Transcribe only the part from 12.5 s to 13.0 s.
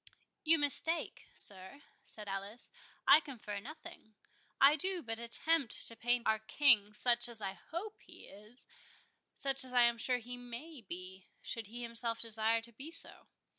to be